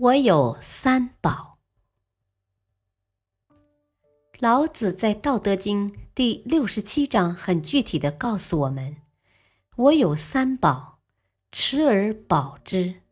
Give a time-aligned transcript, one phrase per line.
[0.00, 1.58] 我有三宝。
[4.38, 8.98] 老子在《道德经》第六十七章很具体的告诉我们
[9.74, 11.00] ：“我有三宝，
[11.50, 13.02] 持而保之。”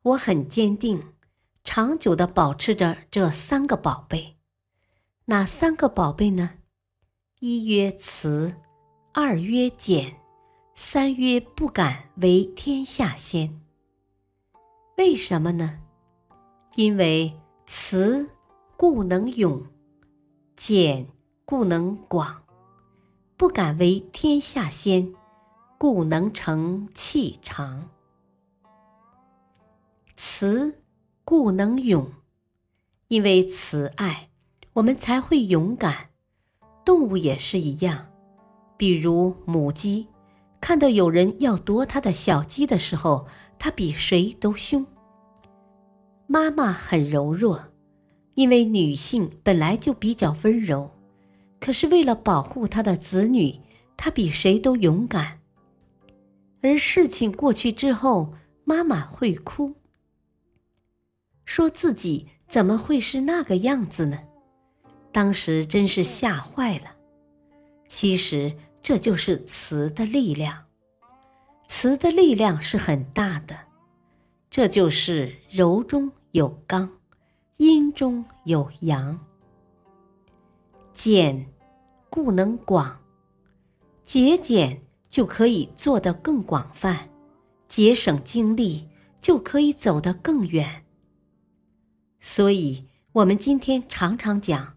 [0.00, 0.98] 我很坚定，
[1.62, 4.38] 长久的保持着这三个宝贝。
[5.26, 6.52] 哪三个宝贝呢？
[7.40, 8.56] 一曰慈，
[9.12, 10.16] 二曰俭。
[10.74, 13.65] 三曰不敢为天下先。
[14.96, 15.78] 为什么呢？
[16.74, 18.30] 因为慈
[18.78, 19.62] 故能勇，
[20.56, 21.06] 俭
[21.44, 22.42] 故能广，
[23.36, 25.14] 不敢为天下先，
[25.76, 27.90] 故能成器长。
[30.16, 30.80] 慈
[31.26, 32.10] 故能勇，
[33.08, 34.30] 因为慈爱，
[34.72, 36.08] 我们才会勇敢。
[36.86, 38.06] 动物也是一样，
[38.78, 40.08] 比如母鸡。
[40.58, 44.86] 看到有人要夺它的小鸡的时候，他比谁都凶。
[46.26, 47.72] 妈妈很柔弱，
[48.34, 50.90] 因为女性本来就比较温柔，
[51.60, 53.60] 可是为了保护她的子女，
[53.96, 55.40] 她比谁都勇敢。
[56.62, 59.74] 而事情过去之后，妈妈会哭，
[61.44, 64.18] 说自己怎么会是那个样子呢？
[65.12, 66.96] 当时真是吓坏了。
[67.88, 68.56] 其实。
[68.82, 70.65] 这就是慈的力量，
[71.68, 73.56] 慈的力量是很大的。
[74.48, 76.90] 这就是柔中有刚，
[77.58, 79.18] 阴中有阳。
[80.94, 81.46] 俭，
[82.08, 82.98] 故能广，
[84.06, 87.10] 节俭就可以做得更广泛，
[87.68, 88.88] 节省精力
[89.20, 90.84] 就可以走得更远。
[92.18, 94.76] 所以，我们今天常常讲，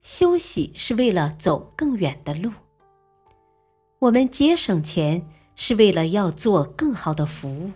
[0.00, 2.50] 休息是为了走更远的路。
[4.00, 5.24] 我们节省钱
[5.62, 7.70] 是为了要做更好的服务，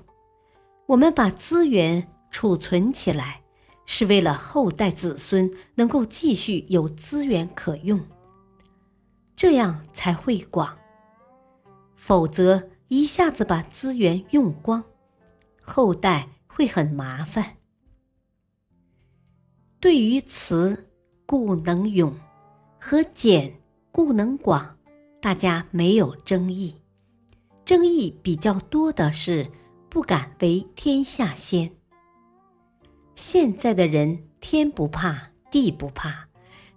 [0.86, 3.42] 我们把资源储存起来
[3.84, 8.00] 是为了后代子孙能够继续有资源可用，
[9.36, 10.78] 这样才会广。
[11.94, 14.82] 否则一下子把资源用光，
[15.62, 17.58] 后代会很麻烦。
[19.78, 20.88] 对于慈
[21.26, 22.18] 故能勇
[22.80, 23.60] 和俭
[23.92, 24.78] 故能广。
[25.20, 26.76] 大家没有争议，
[27.64, 29.50] 争议比较多的是
[29.88, 31.70] 不敢为天下先。
[33.14, 36.28] 现在的人天不怕地不怕，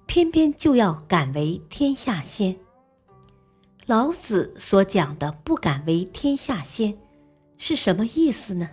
[0.06, 2.56] 偏偏就要敢为天下先。
[3.86, 6.98] 老子所讲的“不敢为天下先”
[7.58, 8.72] 是什么意思呢？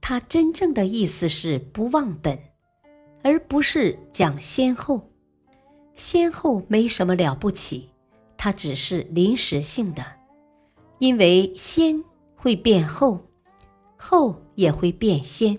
[0.00, 2.38] 他真正的意思是不忘本，
[3.22, 5.10] 而不是讲先后。
[5.94, 7.90] 先后没什么了不起。
[8.38, 10.02] 它只是临时性的，
[11.00, 12.04] 因为先
[12.36, 13.20] 会变后，
[13.96, 15.56] 后也会变先。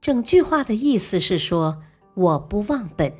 [0.00, 1.82] 整句话的意思是说，
[2.14, 3.12] 我不忘本，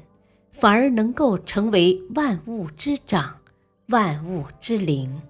[0.52, 3.40] 反而能够成为万物之长，
[3.88, 5.20] 万物之灵。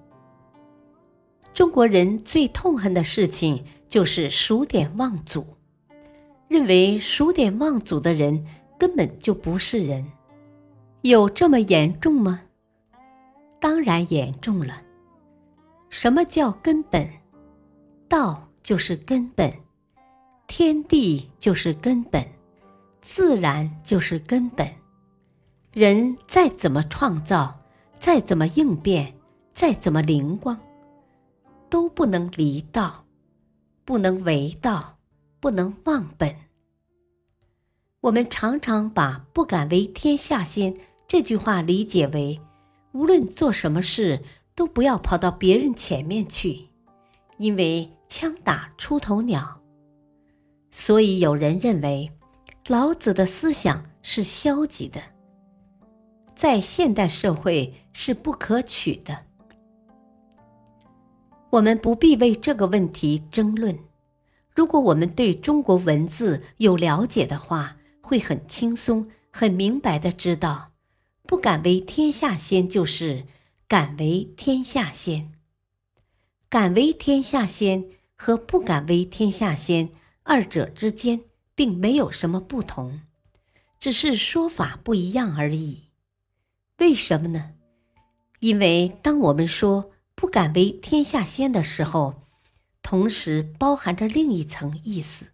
[1.55, 5.47] 中国人最痛恨的事情就是数典忘祖，
[6.47, 8.45] 认为数典忘祖的人
[8.79, 10.07] 根本就不是人，
[11.01, 12.43] 有这么严重吗？
[13.59, 14.83] 当然严重了。
[15.91, 17.07] 什么叫根本？
[18.09, 19.53] 道就是根本，
[20.47, 22.25] 天地就是根本，
[23.03, 24.67] 自然就是根本。
[25.73, 27.61] 人再怎么创造，
[27.99, 29.15] 再怎么应变，
[29.53, 30.59] 再怎么灵光，
[31.69, 33.05] 都不能离道，
[33.85, 34.99] 不能为道，
[35.41, 36.35] 不能忘本。
[38.03, 40.75] 我们常常把“不敢为天下先”
[41.07, 42.41] 这句话理解为。
[42.93, 44.23] 无论做什么事，
[44.61, 46.69] 都不要跑到别人前面去，
[47.39, 49.59] 因为枪打出头鸟。
[50.71, 52.13] 所以有人认为，
[52.67, 55.01] 老子的思想是消极的，
[56.35, 59.25] 在现代社会是不可取的。
[61.49, 63.79] 我们不必为这个问题争论。
[64.55, 70.69] 如果我们对中国文字有了解的话，会很轻松、很明白的知道。
[71.27, 73.25] 不敢为天下先，就是
[73.71, 75.31] 敢为天下先。
[76.49, 77.85] 敢为天下先
[78.17, 79.93] 和不敢为天下先，
[80.25, 81.21] 二者之间
[81.55, 83.03] 并没有什么不同，
[83.79, 85.85] 只是说法不一样而已。
[86.79, 87.53] 为什么呢？
[88.41, 92.25] 因为当我们说不敢为天下先的时候，
[92.83, 95.27] 同时包含着另一层意思。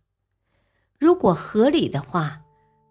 [0.99, 2.43] 如果合理的话，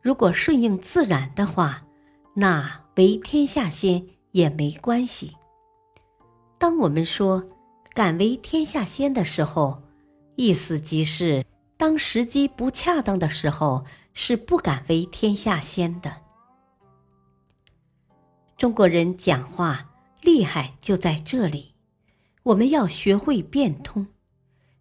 [0.02, 1.86] 如果顺应自然的话，
[2.34, 5.34] 那为天下先也没关系。
[6.58, 7.42] 当我们说
[7.94, 9.82] 敢为天下先的时候，
[10.36, 11.46] 意思即是，
[11.78, 16.12] 当时机不恰当的时候，是不敢为天下先的。
[18.58, 19.90] 中国人讲话
[20.22, 21.74] 厉害就在这里，
[22.44, 24.06] 我们要学会变通，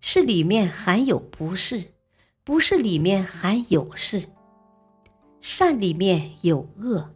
[0.01, 1.95] 是里面含有不是，
[2.43, 4.31] 不是里面含有是，
[5.41, 7.14] 善里面有恶，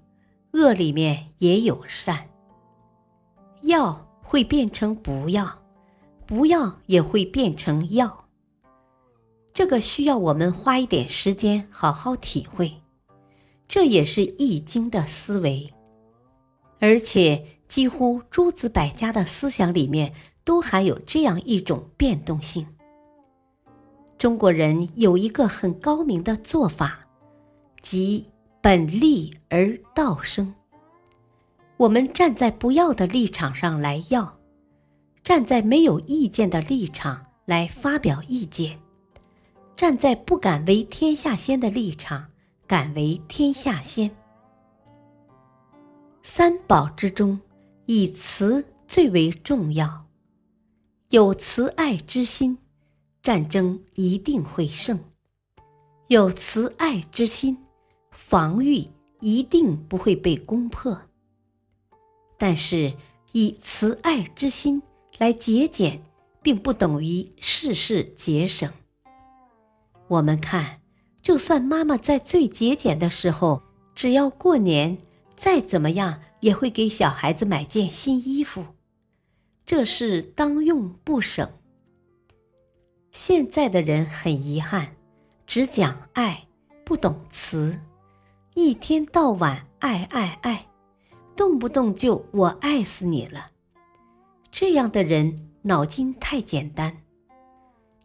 [0.52, 2.28] 恶里面也有善。
[3.62, 3.92] 要
[4.22, 5.62] 会变成不要，
[6.26, 8.26] 不要也会变成要。
[9.52, 12.80] 这个需要我们花一点时间好好体会，
[13.66, 15.72] 这也是《易经》的思维，
[16.78, 20.12] 而且几乎诸子百家的思想里面
[20.44, 22.66] 都含有这样一种变动性。
[24.16, 27.00] 中国人有一个很高明的做法，
[27.82, 28.26] 即
[28.69, 30.55] 本立而道生。
[31.79, 34.38] 我们站在不要的立场上来要，
[35.23, 38.79] 站在没有意见的立场来发表意见。
[39.75, 42.26] 站在不敢为天下先的立场，
[42.67, 44.15] 敢为天下先。
[46.23, 47.41] 三宝之中，
[47.87, 50.05] 以慈最为重要。
[51.09, 52.59] 有慈爱之心，
[53.23, 54.99] 战争一定会胜；
[56.09, 57.56] 有慈爱之心，
[58.19, 58.85] 防御
[59.20, 61.00] 一定不会被攻破。
[62.37, 62.93] 但是，
[63.31, 64.82] 以慈爱之心
[65.19, 66.03] 来节俭，
[66.43, 68.70] 并不等于事事节省。
[70.09, 70.81] 我们看，
[71.23, 73.62] 就算妈妈在最节俭的时候，
[73.94, 74.99] 只要过年，
[75.37, 78.67] 再怎么样也会给小孩子买件新衣服，
[79.65, 81.49] 这是当用不省。
[83.12, 84.97] 现在的人很遗憾，
[85.47, 86.47] 只讲爱，
[86.85, 87.81] 不懂慈，
[88.60, 90.66] 一天到晚爱爱爱，
[91.37, 93.52] 动不动就我爱死你了。
[94.50, 97.05] 这样的人脑筋太简单，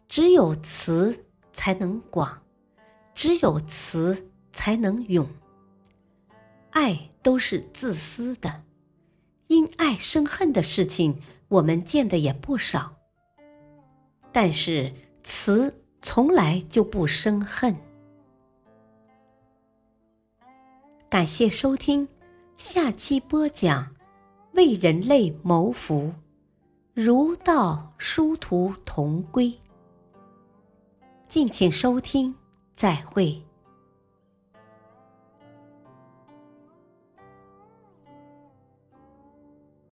[0.06, 1.24] 只有慈。
[1.52, 2.42] 才能广，
[3.14, 5.24] 只有慈才能永。
[6.70, 8.64] 爱都是自私的，
[9.46, 12.96] 因爱生恨的事情我们见的也不少。
[14.32, 14.92] 但是
[15.22, 17.76] 慈从来就不生恨。
[21.14, 22.08] 感谢收听，
[22.56, 23.94] 下期播讲
[24.54, 26.12] 为人类谋福，
[26.92, 29.56] 儒道殊途同归。
[31.28, 32.34] 敬请收听，
[32.74, 33.40] 再会。